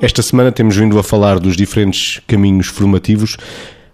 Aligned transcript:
Esta 0.00 0.22
semana 0.22 0.52
temos 0.52 0.76
vindo 0.76 0.96
a 0.96 1.02
falar 1.02 1.40
dos 1.40 1.56
diferentes 1.56 2.20
caminhos 2.24 2.68
formativos. 2.68 3.36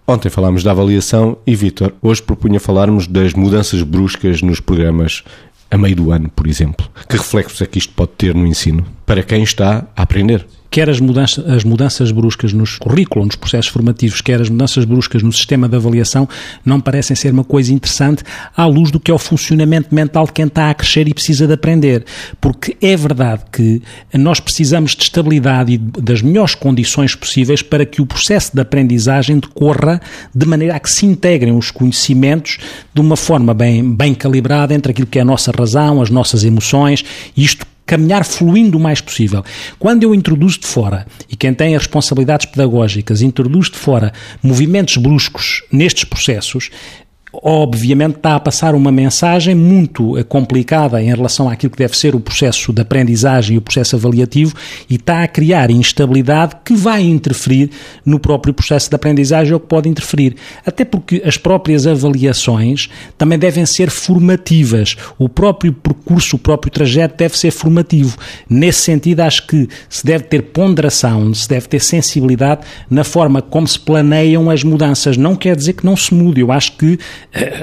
Ontem 0.05 0.29
falámos 0.29 0.63
da 0.63 0.69
avaliação 0.69 1.35
e, 1.47 1.55
Vítor, 1.55 1.93
hoje 1.99 2.21
propunha 2.21 2.59
falarmos 2.59 3.07
das 3.07 3.33
mudanças 3.33 3.81
bruscas 3.81 4.43
nos 4.43 4.59
programas 4.59 5.23
a 5.71 5.77
meio 5.79 5.95
do 5.95 6.11
ano, 6.11 6.29
por 6.29 6.45
exemplo. 6.45 6.87
Que 7.09 7.17
reflexos 7.17 7.59
é 7.59 7.65
que 7.65 7.79
isto 7.79 7.91
pode 7.93 8.11
ter 8.11 8.35
no 8.35 8.45
ensino 8.45 8.85
para 9.05 9.23
quem 9.23 9.43
está 9.43 9.85
a 9.95 10.01
aprender? 10.01 10.45
quer 10.75 10.89
as 10.89 10.99
mudanças, 10.99 11.47
as 11.47 11.63
mudanças 11.63 12.11
bruscas 12.11 12.51
nos 12.51 12.77
currículos, 12.77 13.27
nos 13.27 13.35
processos 13.37 13.71
formativos, 13.71 14.19
quer 14.19 14.41
as 14.41 14.49
mudanças 14.49 14.83
bruscas 14.83 15.23
no 15.23 15.31
sistema 15.31 15.69
de 15.69 15.75
avaliação, 15.77 16.27
não 16.65 16.81
parecem 16.81 17.15
ser 17.15 17.31
uma 17.31 17.45
coisa 17.45 17.73
interessante 17.73 18.23
à 18.53 18.65
luz 18.65 18.91
do 18.91 18.99
que 18.99 19.09
é 19.09 19.13
o 19.13 19.17
funcionamento 19.17 19.95
mental 19.95 20.25
de 20.25 20.33
quem 20.33 20.47
está 20.47 20.69
a 20.69 20.73
crescer 20.73 21.07
e 21.07 21.13
precisa 21.13 21.47
de 21.47 21.53
aprender. 21.53 22.03
Porque 22.41 22.75
é 22.81 22.97
verdade 22.97 23.43
que 23.53 23.81
nós 24.15 24.41
precisamos 24.41 24.97
de 24.97 25.03
estabilidade 25.03 25.71
e 25.71 25.77
das 25.77 26.21
melhores 26.21 26.55
condições 26.55 27.15
possíveis 27.15 27.61
para 27.61 27.85
que 27.85 28.01
o 28.01 28.05
processo 28.05 28.51
de 28.53 28.59
aprendizagem 28.59 29.39
decorra 29.39 30.01
de 30.35 30.45
maneira 30.45 30.75
a 30.75 30.79
que 30.81 30.89
se 30.89 31.05
integrem 31.05 31.55
os 31.55 31.71
conhecimentos 31.71 32.57
de 32.93 32.99
uma 32.99 33.15
forma 33.15 33.53
bem, 33.53 33.95
bem 33.95 34.13
calibrada 34.13 34.73
entre 34.73 34.91
aquilo 34.91 35.07
que 35.07 35.19
é 35.19 35.21
a 35.21 35.25
nossa 35.25 35.53
razão, 35.57 36.01
as 36.01 36.09
nossas 36.09 36.43
emoções, 36.43 37.05
isto 37.37 37.65
caminhar 37.85 38.25
fluindo 38.25 38.77
o 38.77 38.81
mais 38.81 38.99
possível. 39.01 39.43
Quando 39.77 40.03
eu 40.03 40.15
introduzo 40.15 40.59
de 40.59 40.67
fora, 40.67 41.05
e 41.29 41.35
quem 41.35 41.53
tem 41.53 41.75
as 41.75 41.83
responsabilidades 41.83 42.47
pedagógicas 42.47 43.21
introduz 43.21 43.69
de 43.69 43.77
fora 43.77 44.11
movimentos 44.41 44.97
bruscos 44.97 45.63
nestes 45.71 46.03
processos, 46.03 46.69
obviamente 47.43 48.17
está 48.17 48.35
a 48.35 48.39
passar 48.39 48.75
uma 48.75 48.91
mensagem 48.91 49.55
muito 49.55 50.17
eh, 50.17 50.23
complicada 50.23 51.01
em 51.01 51.07
relação 51.07 51.49
àquilo 51.49 51.71
que 51.71 51.77
deve 51.77 51.97
ser 51.97 52.15
o 52.15 52.19
processo 52.19 52.71
de 52.71 52.81
aprendizagem 52.81 53.55
e 53.55 53.57
o 53.57 53.61
processo 53.61 53.95
avaliativo 53.95 54.53
e 54.89 54.95
está 54.95 55.23
a 55.23 55.27
criar 55.27 55.71
instabilidade 55.71 56.55
que 56.63 56.73
vai 56.73 57.03
interferir 57.03 57.69
no 58.05 58.19
próprio 58.19 58.53
processo 58.53 58.89
de 58.89 58.95
aprendizagem 58.95 59.53
ou 59.53 59.59
que 59.59 59.67
pode 59.67 59.89
interferir. 59.89 60.35
Até 60.65 60.85
porque 60.85 61.21
as 61.25 61.37
próprias 61.37 61.87
avaliações 61.87 62.89
também 63.17 63.37
devem 63.37 63.65
ser 63.65 63.89
formativas. 63.89 64.95
O 65.17 65.29
próprio 65.29 65.73
percurso, 65.73 66.35
o 66.35 66.39
próprio 66.39 66.71
trajeto 66.71 67.17
deve 67.17 67.37
ser 67.37 67.51
formativo. 67.51 68.17
Nesse 68.49 68.81
sentido, 68.81 69.21
acho 69.21 69.47
que 69.47 69.67
se 69.89 70.05
deve 70.05 70.25
ter 70.25 70.41
ponderação, 70.41 71.33
se 71.33 71.47
deve 71.47 71.67
ter 71.67 71.79
sensibilidade 71.79 72.61
na 72.89 73.03
forma 73.03 73.41
como 73.41 73.67
se 73.67 73.79
planeiam 73.79 74.49
as 74.49 74.63
mudanças. 74.63 75.17
Não 75.17 75.35
quer 75.35 75.55
dizer 75.55 75.73
que 75.73 75.85
não 75.85 75.95
se 75.95 76.13
mude. 76.13 76.41
Eu 76.41 76.51
acho 76.51 76.73
que 76.73 76.97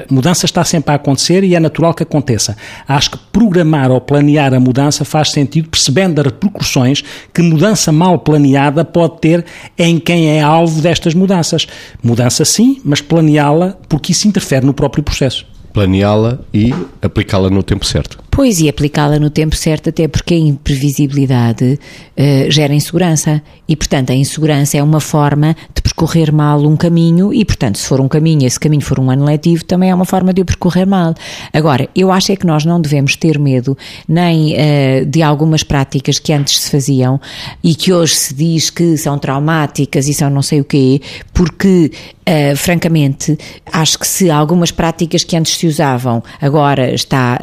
mudança 0.09 0.45
está 0.45 0.63
sempre 0.63 0.91
a 0.91 0.95
acontecer 0.95 1.43
e 1.43 1.55
é 1.55 1.59
natural 1.59 1.93
que 1.93 2.03
aconteça. 2.03 2.55
Acho 2.87 3.11
que 3.11 3.17
programar 3.31 3.91
ou 3.91 3.99
planear 3.99 4.53
a 4.53 4.59
mudança 4.59 5.03
faz 5.03 5.31
sentido, 5.31 5.69
percebendo 5.69 6.19
as 6.19 6.25
repercussões 6.25 7.03
que 7.33 7.41
mudança 7.41 7.91
mal 7.91 8.19
planeada 8.19 8.85
pode 8.85 9.19
ter 9.19 9.45
em 9.77 9.99
quem 9.99 10.29
é 10.37 10.41
alvo 10.41 10.81
destas 10.81 11.13
mudanças. 11.13 11.67
Mudança 12.01 12.45
sim, 12.45 12.79
mas 12.83 13.01
planeá-la 13.01 13.77
porque 13.87 14.11
isso 14.11 14.27
interfere 14.27 14.65
no 14.65 14.73
próprio 14.73 15.03
processo. 15.03 15.45
Planeá-la 15.73 16.39
e 16.53 16.71
aplicá-la 17.01 17.49
no 17.49 17.63
tempo 17.63 17.83
certo. 17.83 18.19
Pois, 18.29 18.59
e 18.59 18.67
aplicá-la 18.67 19.19
no 19.19 19.29
tempo 19.29 19.55
certo, 19.55 19.89
até 19.89 20.07
porque 20.07 20.33
a 20.33 20.37
imprevisibilidade 20.37 21.79
uh, 22.17 22.51
gera 22.51 22.73
insegurança. 22.73 23.43
E, 23.67 23.75
portanto, 23.75 24.11
a 24.11 24.15
insegurança 24.15 24.75
é 24.75 24.81
uma 24.81 24.99
forma 24.99 25.55
de 25.73 25.82
percorrer 25.95 26.31
mal 26.33 26.65
um 26.65 26.75
caminho, 26.75 27.33
e, 27.33 27.45
portanto, 27.45 27.77
se 27.77 27.87
for 27.87 28.01
um 28.01 28.07
caminho, 28.07 28.45
esse 28.45 28.59
caminho 28.59 28.81
for 28.81 28.99
um 28.99 29.11
ano 29.11 29.23
letivo, 29.23 29.63
também 29.63 29.91
é 29.91 29.95
uma 29.95 30.05
forma 30.05 30.33
de 30.33 30.41
o 30.41 30.45
percorrer 30.45 30.87
mal. 30.87 31.13
Agora, 31.53 31.87
eu 31.95 32.11
acho 32.11 32.31
é 32.31 32.35
que 32.35 32.45
nós 32.45 32.65
não 32.65 32.81
devemos 32.81 33.15
ter 33.15 33.39
medo 33.39 33.77
nem 34.07 34.53
uh, 34.53 35.05
de 35.05 35.21
algumas 35.21 35.63
práticas 35.63 36.17
que 36.17 36.33
antes 36.33 36.59
se 36.59 36.71
faziam 36.71 37.21
e 37.63 37.75
que 37.75 37.93
hoje 37.93 38.15
se 38.15 38.33
diz 38.33 38.69
que 38.69 38.97
são 38.97 39.17
traumáticas 39.19 40.07
e 40.07 40.13
são 40.13 40.29
não 40.29 40.41
sei 40.41 40.61
o 40.61 40.65
quê, 40.65 40.99
porque, 41.31 41.91
uh, 42.27 42.55
francamente, 42.55 43.37
acho 43.71 43.99
que 43.99 44.07
se 44.07 44.29
algumas 44.29 44.71
práticas 44.71 45.23
que 45.23 45.35
antes 45.35 45.57
se 45.57 45.67
usavam 45.67 46.23
agora 46.41 46.93
está 46.93 47.39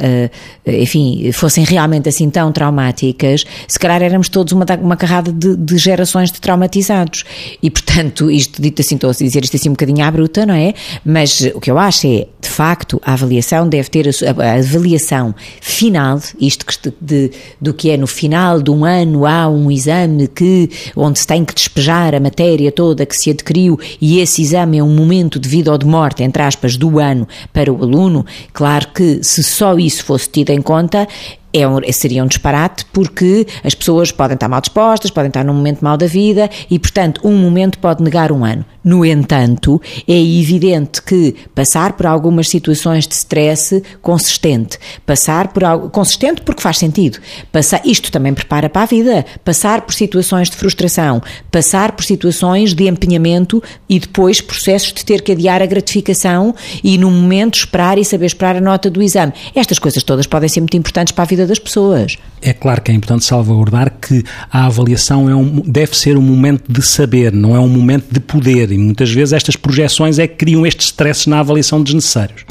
enfim, 0.65 1.31
fossem 1.31 1.63
realmente 1.63 2.07
assim 2.07 2.29
tão 2.29 2.51
traumáticas, 2.51 3.45
se 3.67 3.79
calhar 3.79 4.01
éramos 4.01 4.29
todos 4.29 4.53
uma, 4.53 4.65
uma 4.81 4.95
carrada 4.95 5.31
de, 5.31 5.55
de 5.55 5.77
gerações 5.77 6.31
de 6.31 6.39
traumatizados. 6.39 7.23
E, 7.61 7.69
portanto, 7.69 8.29
isto 8.29 8.61
dito 8.61 8.81
assim, 8.81 8.95
estou 8.95 9.09
a 9.09 9.13
dizer 9.13 9.43
isto 9.43 9.55
assim 9.55 9.69
um 9.69 9.73
bocadinho 9.73 10.05
à 10.05 10.11
bruta, 10.11 10.45
não 10.45 10.53
é? 10.53 10.73
Mas 11.03 11.41
o 11.53 11.59
que 11.59 11.71
eu 11.71 11.77
acho 11.77 12.07
é, 12.07 12.27
de 12.39 12.49
facto, 12.49 13.01
a 13.03 13.13
avaliação 13.13 13.67
deve 13.67 13.89
ter 13.89 14.07
a, 14.07 14.43
a 14.43 14.53
avaliação 14.59 15.33
final, 15.59 16.19
isto 16.39 16.65
que, 16.65 16.93
de, 17.01 17.31
do 17.59 17.73
que 17.73 17.89
é 17.89 17.97
no 17.97 18.07
final 18.07 18.61
de 18.61 18.71
um 18.71 18.85
ano, 18.85 19.25
há 19.25 19.47
um 19.47 19.71
exame 19.71 20.27
que, 20.27 20.69
onde 20.95 21.19
se 21.19 21.27
tem 21.27 21.43
que 21.43 21.53
despejar 21.53 22.13
a 22.13 22.19
matéria 22.19 22.71
toda 22.71 23.05
que 23.05 23.15
se 23.15 23.31
adquiriu 23.31 23.79
e 23.99 24.19
esse 24.19 24.41
exame 24.41 24.70
é 24.77 24.83
um 24.83 24.93
momento 24.93 25.39
de 25.39 25.47
vida 25.47 25.71
ou 25.71 25.77
de 25.77 25.85
morte, 25.85 26.23
entre 26.23 26.43
aspas, 26.43 26.77
do 26.77 26.99
ano 26.99 27.27
para 27.53 27.71
o 27.71 27.83
aluno. 27.83 28.25
Claro 28.53 28.87
que 28.93 29.23
se 29.23 29.43
só 29.43 29.77
isso 29.77 30.03
fosse 30.03 30.29
tido 30.29 30.49
em 30.51 30.61
conta, 30.61 31.07
é 31.53 31.67
um, 31.67 31.79
seria 31.91 32.23
um 32.23 32.27
disparate 32.27 32.85
porque 32.93 33.45
as 33.63 33.75
pessoas 33.75 34.11
podem 34.11 34.35
estar 34.35 34.47
mal 34.47 34.61
dispostas, 34.61 35.11
podem 35.11 35.29
estar 35.29 35.43
num 35.43 35.53
momento 35.53 35.81
mal 35.81 35.97
da 35.97 36.07
vida 36.07 36.49
e, 36.69 36.79
portanto, 36.79 37.21
um 37.23 37.35
momento 37.35 37.79
pode 37.79 38.03
negar 38.03 38.31
um 38.31 38.43
ano. 38.43 38.65
No 38.83 39.05
entanto, 39.05 39.79
é 40.07 40.19
evidente 40.19 41.03
que 41.03 41.35
passar 41.53 41.93
por 41.93 42.07
algumas 42.07 42.49
situações 42.49 43.07
de 43.07 43.13
stress 43.13 43.83
consistente, 44.01 44.79
passar 45.05 45.49
por 45.49 45.63
algo 45.63 45.89
consistente 45.89 46.41
porque 46.41 46.61
faz 46.61 46.79
sentido, 46.79 47.19
passar, 47.51 47.81
isto 47.85 48.11
também 48.11 48.33
prepara 48.33 48.69
para 48.69 48.81
a 48.81 48.85
vida, 48.85 49.23
passar 49.45 49.81
por 49.81 49.93
situações 49.93 50.49
de 50.49 50.55
frustração, 50.55 51.21
passar 51.51 51.91
por 51.91 52.03
situações 52.03 52.73
de 52.73 52.87
empenhamento 52.87 53.61
e 53.87 53.99
depois 53.99 54.41
processos 54.41 54.93
de 54.93 55.05
ter 55.05 55.21
que 55.21 55.33
adiar 55.33 55.61
a 55.61 55.67
gratificação 55.67 56.55
e 56.83 56.97
no 56.97 57.11
momento 57.11 57.59
esperar 57.59 57.99
e 57.99 58.05
saber 58.05 58.25
esperar 58.25 58.55
a 58.55 58.61
nota 58.61 58.89
do 58.89 59.01
exame. 59.01 59.33
Estas 59.53 59.77
coisas 59.77 60.01
todas 60.01 60.25
podem 60.25 60.49
ser 60.49 60.61
muito 60.61 60.77
importantes 60.77 61.11
para 61.11 61.23
a 61.23 61.27
vida 61.41 61.47
das 61.47 61.59
pessoas. 61.59 62.17
É 62.41 62.53
claro 62.53 62.81
que 62.81 62.91
é 62.91 62.95
importante 62.95 63.25
salvaguardar 63.25 63.93
que 64.01 64.23
a 64.51 64.65
avaliação 64.65 65.29
é 65.29 65.35
um, 65.35 65.61
deve 65.61 65.95
ser 65.95 66.17
um 66.17 66.21
momento 66.21 66.71
de 66.71 66.81
saber, 66.81 67.31
não 67.31 67.55
é 67.55 67.59
um 67.59 67.69
momento 67.69 68.11
de 68.11 68.19
poder. 68.19 68.71
E 68.71 68.77
muitas 68.77 69.11
vezes 69.11 69.33
estas 69.33 69.55
projeções 69.55 70.17
é 70.17 70.27
que 70.27 70.35
criam 70.35 70.65
estes 70.65 70.87
stresses 70.87 71.27
na 71.27 71.39
avaliação 71.39 71.83
desnecessários. 71.83 72.45